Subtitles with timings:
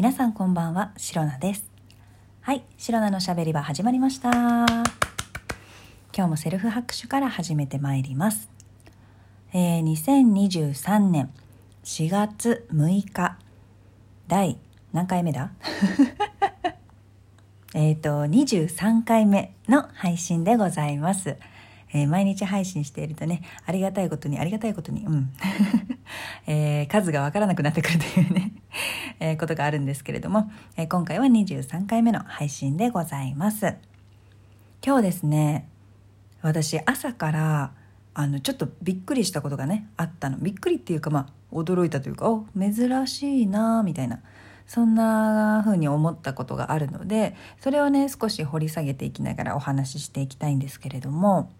[0.00, 1.70] 皆さんこんばんは、シロナです。
[2.40, 4.30] はい、シロナのしゃべり場始まりました。
[4.30, 4.64] 今
[6.14, 8.48] 日もセルフ拍手から始めてまいります。
[9.52, 11.30] えー、2023年
[11.84, 13.36] 4月6日、
[14.26, 14.58] 第
[14.94, 15.50] 何回目だ？
[17.76, 21.36] えっと、23回目の配信でございます。
[21.92, 25.32] えー毎日配信しているとね、ありがたいことに、ありがたいことに、うん。
[26.46, 28.52] えー数がわからなくなってくるというね、
[29.20, 33.74] えーことがあるんですけれども、えー今回は23回目の配信でございます。
[34.84, 35.68] 今日ですね、
[36.42, 37.72] 私朝から、
[38.14, 40.38] あの、ちょっとびっくりしたことがね、あったの。
[40.38, 44.20] びっくりっていうか、まあ、驚いたというか、お、珍しいなみたいな。
[44.66, 51.50] そんな風に思ったことがあるので、それをね、少し掘り下げていきながらお話ししていきたいんですけれども、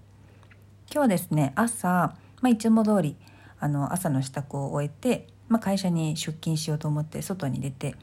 [0.92, 3.16] 今日ですね朝、まあ、いつも通り
[3.60, 7.94] あの朝の支度を終えて、まあ、会社に出勤しようと思って外に出て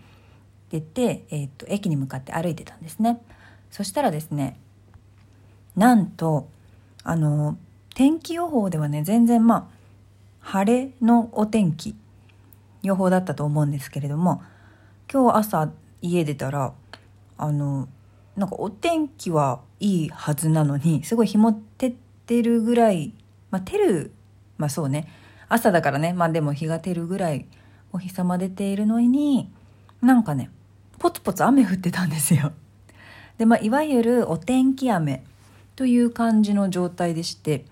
[0.69, 3.21] 出て、えーっと駅に向かって歩いてたんですね。
[3.71, 4.59] そしたらですね
[5.75, 6.49] なんと
[7.03, 7.57] あの
[7.93, 9.77] 天気予報ではね全然まあ
[10.39, 11.95] 晴れのお天気
[12.83, 14.41] 予報だったと思うんですけれども
[15.11, 16.73] 今日朝家出たら
[17.37, 17.87] あの
[18.35, 21.95] なんかお天気はいいはずなのにすごい日も照っ
[22.27, 23.13] てるぐらい
[23.49, 24.11] まあ照る
[24.57, 25.07] まあそうね。
[25.49, 26.13] 朝だからね。
[26.13, 27.45] まあでも日が照るぐらい
[27.93, 29.49] お日様出ているのに
[30.01, 30.49] なんかね
[30.99, 32.51] ポツポツ雨降ってたんですよ。
[33.37, 35.23] でまあいわゆるお天気雨
[35.75, 37.65] という感じの状態でして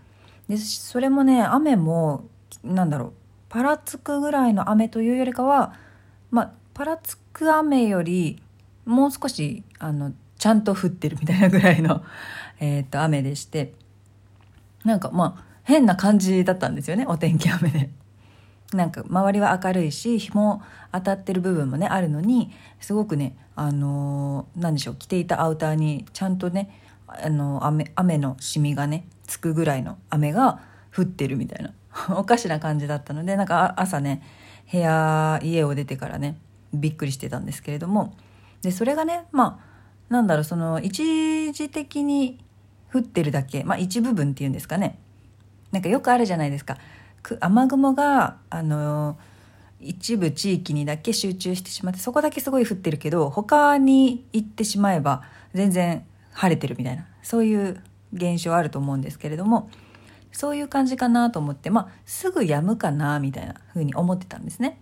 [0.47, 2.25] でそれもね雨も
[2.63, 3.13] なんだろう
[3.49, 5.73] パラつくぐらいの雨というよりかは
[6.31, 8.41] まあパラつく雨より
[8.85, 12.03] もう少しあのちゃんと降ってるみたいなぐらいの、
[12.59, 13.73] えー、と雨でして。
[14.85, 17.89] なんかまあ変な感じだったんですよねお天気雨で。
[18.73, 30.59] なんか周りは明るいし日も当たってる部分もねあるのにすごくねあのー、なんでしょう着ていたアウターにちゃんとねあの雨雨のシミがねつくぐらいの雨が
[30.95, 31.73] 降ってるみたいな
[32.17, 34.21] おかしな感じだったのでなんか朝ね
[34.71, 36.37] 部屋家を出てからね
[36.73, 38.13] びっくりしてたんですけれども
[38.61, 42.43] でそれがねまあなんだろうその一時的に
[42.95, 43.63] 降ってるだけ。
[43.63, 44.99] まあ一部分っていうんですかね。
[45.71, 46.77] なんかよくあるじゃないですか。
[47.21, 49.17] く雨雲があの
[49.81, 55.23] 一部地域にだけ集中してしまってそこだけすごい降ってるけど他に行ってしまえば
[55.53, 57.05] 全然晴れてるみたいな。
[57.21, 57.81] そういう
[58.13, 59.69] 現象あると思うんですけれども
[60.31, 64.79] そういう感じかなと思ってまあすぐ止むかなみたいな風に思ってたんですね。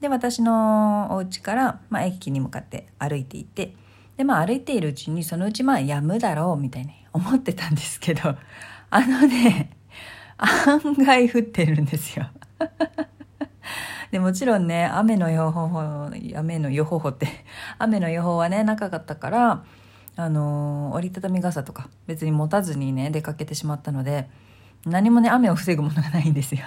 [0.00, 3.74] で私のお家から、まあ、駅に向かって歩いていて
[4.16, 8.36] でまあ歩いているうちにそのうちまあ止むだろうみたいに思ってたんですけど
[8.90, 9.70] あのね
[10.36, 12.26] 案外降ってるんですよ。
[14.10, 17.26] でもちろんね雨の予報雨の予報って
[17.78, 19.64] 雨の予報はね長かったから
[20.16, 24.28] あの折りたたみ傘とか別に持たずにね出かけてしまったので
[24.84, 26.60] 何もね雨を防ぐものがないんですよ。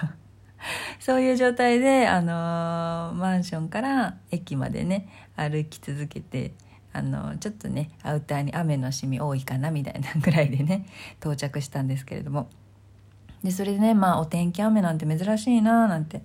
[0.98, 6.52] そういう状態で、あのマンションから駅までね歩き続けて、
[6.98, 10.86] あのちょっとねアウターに雨のシミ多いかなみたいなぐらいでね
[11.20, 12.48] 到着したんですけれども。
[13.42, 16.22] でそれでねまあお天気雨なんて珍しいななんて。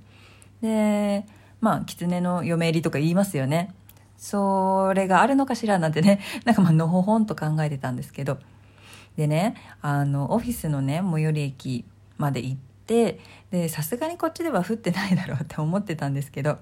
[0.61, 1.25] で
[1.61, 3.73] まあ狐の嫁入りとか言いますよね。
[4.17, 8.39] それがあるのかしらなんてね なんかまあのほほんと考えてたんですけど。
[9.15, 11.85] でねあのオフィスのね最寄り駅
[12.17, 12.57] まで行っ
[12.87, 13.19] て
[13.51, 16.57] でさすがにこっちでは降ってないだろうって思ってたんですけど。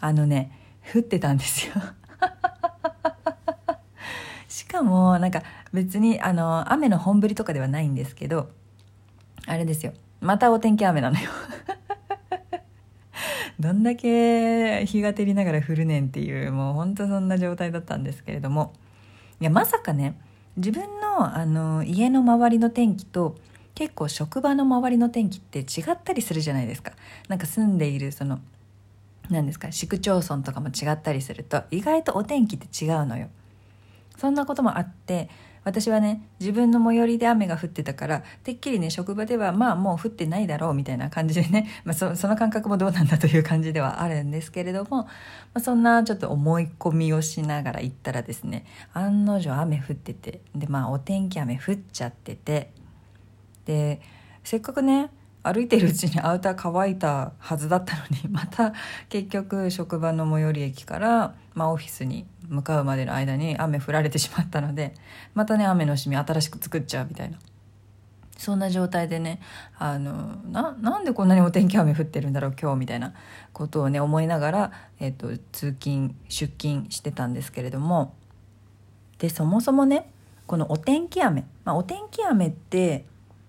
[0.00, 0.50] あのね
[0.92, 1.74] 降ってたんですよ。
[4.72, 8.50] かもなんか別にあの雨の本降りとかではないんですけど
[9.46, 9.92] あれですよ。
[10.20, 11.28] またお天気雨なのよ。
[13.60, 18.72] どんだけ日が照りながら降るねんっていうもうほんとそんな状態だったんですけれども。
[19.40, 20.16] いやまさかね
[20.56, 23.36] 自分のあの家の周りの天気と
[23.74, 26.92] 結構職場の周りの天気って違ったりするじゃないですか。
[27.28, 28.38] なんか住んでいるその
[29.28, 33.28] 何ですか市区町村とかも違ったりすると意外とお天気って違うのよ。
[34.22, 35.28] そんなこともあって
[35.64, 45.08] 私はね自分の最寄りで雨が降ってたからてっきりね職場ではまあもう降ってないだろうみたいな感じでね、 まあ、その感覚もどうなんだという感じではあるんですけれども、ま
[45.54, 48.64] あ、そんなちょっと思い込みをしながら行ったらですね
[48.94, 52.70] 案の定雨降っててでまあお天気雨降っちゃってて
[53.64, 54.00] で
[54.44, 55.10] せっかくね
[55.42, 58.72] 歩いてるうちにアウター乾いたはずだったのにまた
[59.08, 64.94] 結局職場の最寄り駅から、まあ、オフィスに向かうまでの間に雨降られてしまったので
[65.34, 67.38] またね雨のシミ新しく作っちゃうみたいな。
[68.42, 69.40] そんな状態でね
[69.78, 73.14] あのなんでこんなにお天気雨降ってるんだろう今日みたいな
[73.52, 78.14] ことをね思いながら、えーと、通勤出勤してたんですけれども
[79.18, 80.10] でそもそもね
[80.48, 83.04] このお天気雨、まあ、お天気雨って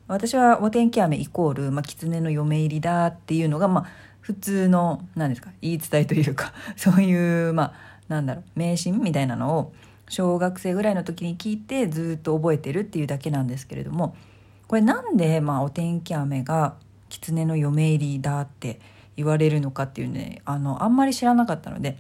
[0.07, 3.87] 私はお天気雨イコール、まあ、狐の嫁入りだっていうのが、まあ、
[4.19, 9.73] 普通の何ですか言い伝えというかそういうまあなんだろう迷信みたいなのを
[10.09, 14.15] 小学生ぐらいの時に聞いてずっと覚えてるっていうだけなんですけれども
[14.67, 16.75] これなんで、まあ、お天気雨が
[17.09, 18.79] 狐の嫁入りだって
[19.15, 21.97] 言われるのかっていうねあのあんまり知らなかったので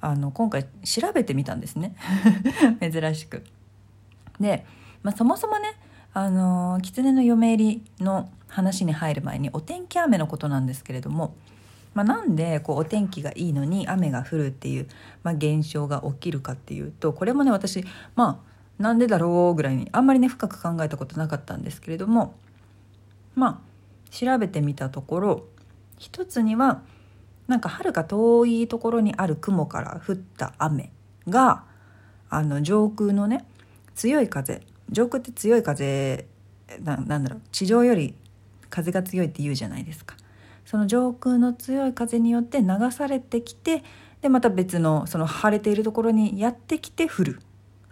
[0.00, 1.96] あの今回調べてみたんですね
[2.80, 3.42] 珍しく。
[4.38, 4.66] で、
[5.02, 5.74] まあ、そもそもね
[6.12, 11.34] あの狐の嫁入りの話に入る前にお天気雨のことなんですけれども、
[11.94, 14.88] まあ、なんでこうお天気がいいのに雨が降るっていう、
[15.22, 17.84] まあ、現象が起きるかっていうとこれもね私
[18.16, 22.34] まあなんでだろうぐらいにあんまりね深く考えたことなかったんですけれども
[23.36, 25.44] まあ調べてみたところ
[25.98, 26.82] 一つには
[27.46, 30.90] なんかはるか遠いところにある雲から降った雨
[31.28, 31.64] が
[32.30, 33.44] あの上空のね
[33.94, 36.26] 強い風上空って強い風
[36.82, 38.14] ななんだろう地上より
[38.70, 40.16] 風が強いって言うじゃないですか。
[40.74, 43.84] その上空の強い風によって流されてきて
[44.22, 47.40] でまた別のその晴れているところにやってきて降る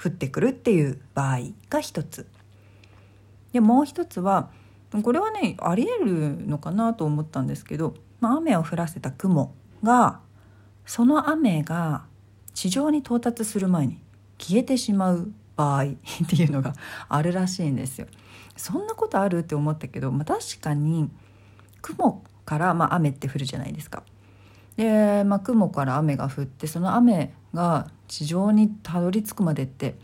[0.05, 1.39] 降ってくるっていう場合
[1.71, 2.27] が一つ
[3.53, 4.51] でもう一つは
[5.05, 10.19] これはねありえるのかなと思ったんですけど、まあ、雨を降らせた雲が
[10.85, 12.07] その雨が
[12.53, 14.01] 地上に到達する前に
[14.39, 15.87] 消えてしまう場合っ
[16.29, 16.75] ていうのが
[17.09, 18.09] あるらしいんですよ。
[18.57, 21.09] そんなことあるって思ったけど、まあ、確かに
[21.81, 24.03] 雲からまあ雨って降るじゃないですか。
[24.77, 29.97] で、まあ、雲から雨が降ってその雨が地上にたどり着くまでって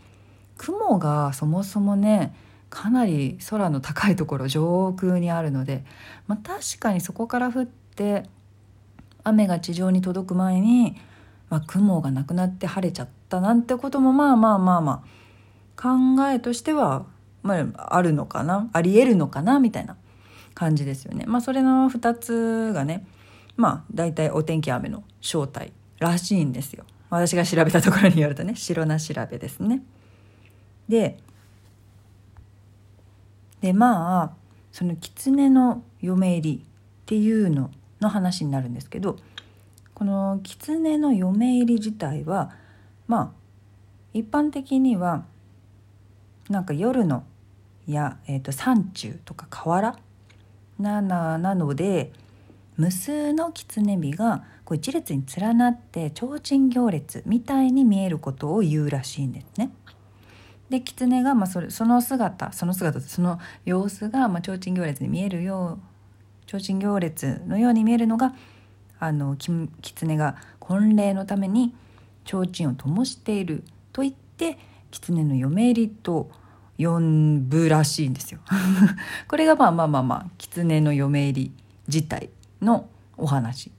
[0.57, 2.35] 雲がそもそもね
[2.69, 5.83] かなり空の高いところ上空にあるので、
[6.27, 8.29] まあ、確かにそこから降って
[9.23, 10.97] 雨が地上に届く前に、
[11.49, 15.03] まあ、雲がなくなって晴れちゃったなんてこともまあまあまあま
[15.77, 15.89] あ考
[16.29, 17.05] えとしては、
[17.41, 18.69] まあ、あるのかな？
[18.73, 19.59] ありえるのかな？
[19.59, 19.95] みたいな。
[20.59, 21.23] 感じですよね。
[21.25, 23.07] まあ、それの2つがね
[23.55, 26.83] まあ大体お天気雨の正体らしいんですよ。
[27.09, 29.81] 私が調べたところによるとね白な調べですね。
[30.89, 31.17] で
[33.61, 34.31] でまあ
[34.73, 36.61] その狐の嫁入りっ
[37.05, 37.71] ていうの
[38.01, 39.15] の話になるんですけど
[39.93, 42.51] この狐の嫁入り自体は
[43.07, 43.31] まあ
[44.13, 45.23] 一般的には
[46.49, 47.23] なんか夜の
[47.87, 49.97] や、えーと、山中とか河原
[50.79, 52.11] ななので
[52.77, 59.71] 無数の狐火がこう一列に連なって提灯行列みたいに見えることを言うらしいんですね。
[60.69, 68.33] で狐がまあそれその姿その姿その様子がまあ提灯行列に見えるよう提灯行列のように見えるのが
[68.99, 71.73] あの狐が婚礼のために
[72.25, 74.57] 提灯を灯していると言って
[74.91, 76.29] 狐の嫁入りと
[76.79, 76.99] 呼
[77.41, 78.39] ぶらしいんですよ。
[79.27, 81.51] これがまあまあまあまあ狐の嫁入り
[81.87, 82.29] 自体
[82.61, 82.87] の
[83.17, 83.71] お話。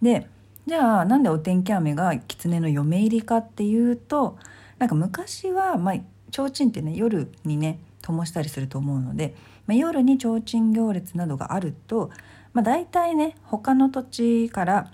[0.00, 0.28] で
[0.66, 4.38] じゃあなんでお天気雨が狐の嫁入りかっていうと
[4.78, 5.94] なんか昔はまあ
[6.30, 9.34] 提灯ってね夜にね灯したりすると思うので、
[9.66, 12.10] まあ、夜に提灯行列などがあると、
[12.52, 14.90] まあ、大体ね他の土地から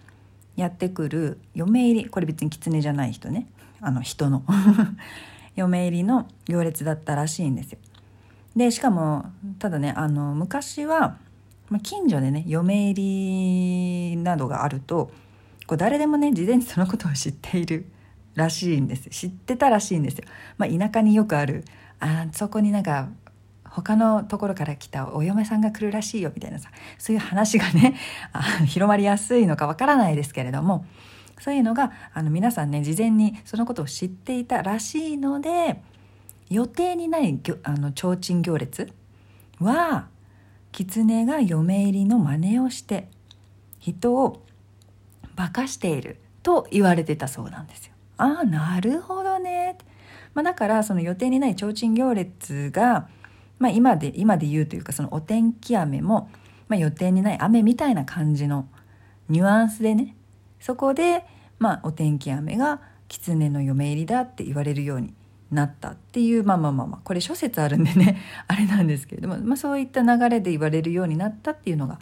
[0.56, 3.46] やってくる嫁入りこれ別に狐じゃない人ね。
[3.80, 4.42] あの人の。
[5.56, 7.78] 嫁入りの行列だったらしいんですよ。
[8.56, 9.26] でしかも
[9.58, 11.18] ただねあの昔は
[11.70, 15.10] まあ、近所でね嫁入りなどがあると
[15.66, 17.86] こう誰でもね事前にそのことを知っている
[18.34, 20.24] らしいんです知ってたらしいんですよ。
[20.56, 21.64] まあ、田舎によくある
[22.00, 23.08] あそこになんか
[23.64, 27.96] 他のところから来たお嫁さんが来るらしいよみたいなさそういう話がね
[28.32, 30.86] あ広まりやすいのかわからないですけれども
[31.40, 35.82] そういうのがあの皆さんね事前にそのことを知っていたらしいので
[36.50, 38.92] 予定にないあの提灯行列
[39.60, 40.08] は
[40.72, 43.08] 狐が嫁入りの真似をして
[43.78, 44.42] 人を
[45.36, 47.92] 化かしていると言われてたそうなんですよ。
[48.16, 49.78] ああなるほどね。
[50.34, 53.08] まあ、だからその予定にない提灯行列が、
[53.58, 56.30] まあ、今で今で言うというかそのお天気雨も、
[56.68, 58.68] まあ、予定にない雨みたいな感じの
[59.28, 60.14] ニュアンスでね
[60.60, 61.24] そこで、
[61.58, 65.14] まあ、お天気雨が狐の嫁入りだって言われるように
[65.50, 71.98] なったっていうまあまあまあまあこれ諸説あるんでね あれなんですけれども、まあ、そういった流れで言われるようになったっていうのが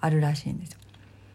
[0.00, 0.78] あるらしいんですよ。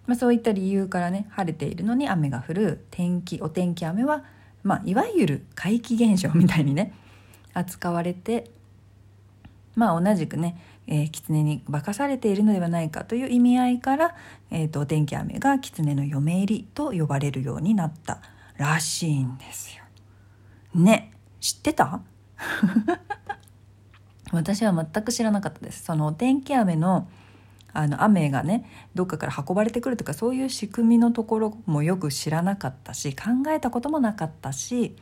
[0.05, 4.23] まあ、そういった理由からね晴れているのに雨が降る天気お天気雨は、
[4.61, 6.93] まあ、いわゆる怪奇現象みたいにね
[7.55, 8.51] 扱われて
[9.75, 14.15] まあ同じくね、えー、狐に化かされているのではないかという意味合いから、
[14.51, 18.21] えーと、天気雨が狐の嫁入りと呼ばれるようになった
[18.57, 19.83] らしいんですよ。
[20.73, 22.01] ね知ってた？
[24.31, 25.83] 私は全く知らなかったです。
[25.83, 27.07] そのお天気雨の
[27.75, 28.65] あの雨がね
[28.95, 34.95] どっかから運ばれてくるとかそういう仕組みのところもよく知らなかったし考えたこともなかったし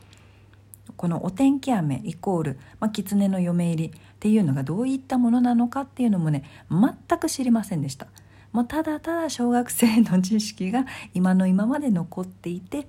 [0.96, 8.06] このお天気雨イコール、まあ、狐の嫁入りっていうのがどういったものなのかっていうのもね全く知りませんでした。
[8.52, 12.86] もうただただ小学生の知識が今の今まで残っていて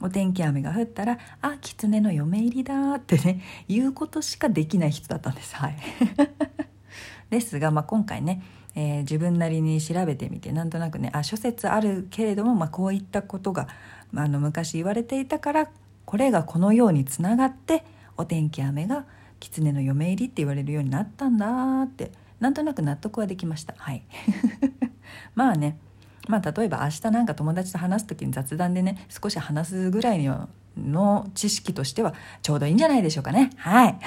[0.00, 5.54] お天気雨が降ったら「あ狐の嫁入りだ」ってね言うことしかできない人だったんです。
[5.54, 5.76] はい、
[7.30, 8.42] ですが、まあ、今回ね
[8.76, 13.68] えー、自分なりに調べてみてなんとなくねあ諸説あるけれども、まあ、こういったことが、
[14.10, 15.70] まあ、あの昔言われていたから
[16.04, 17.84] これがこのようにつながって
[18.16, 19.04] お天気雨が
[19.40, 23.74] 狐の嫁入りって言われるようになったんだってなんとなく納得はできました。
[23.78, 24.02] はい。
[25.34, 25.78] まあね。
[26.28, 30.24] まあ例えば明日なんか友達と話す時に雑談でね少し話すぐらい
[30.76, 33.50] の知識としてはちょうどいいんじゃないでしょうかね。
[33.56, 33.98] はい。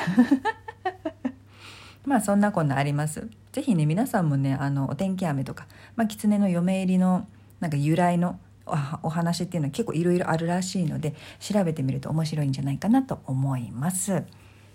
[2.05, 3.29] まあそんなこんなあります。
[3.51, 7.27] 是非ね皆さんもねあのお天気雨とか、まあ、狐の嫁入りの
[7.59, 8.39] なんか由来の
[9.03, 14.23] お話っていうのは結構いろいろあるらしいので調べてみると面白いんじゃないかなと思います。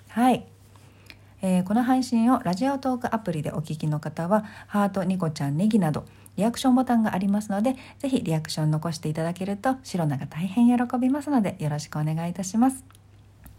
[0.09, 0.45] はい、
[1.41, 6.05] えー、この配信をラジオトークアプリでお聴きの方はハートニコちゃんネギなど
[6.37, 12.85] リアクションボタンがありますので是非リアクション残していただけると白菜が大変喜びますのでよろしくお願いいたします。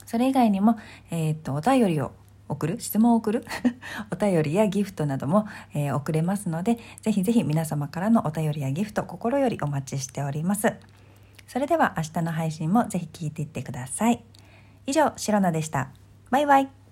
[0.06, 0.78] それ以外にも、
[1.12, 2.12] えー、っとお便りを
[2.50, 2.80] 送る？
[2.80, 3.46] 質問を送る？
[4.12, 10.74] お便りやギフトなども、えー、送れますのでぜひぜひ皆様からのお便りやギフト心よりお待ちしております。
[11.48, 14.24] それでは明日の配信もぜひ聞いていってください。
[14.86, 15.90] 以上シロナでした。
[16.30, 16.83] バイバイ。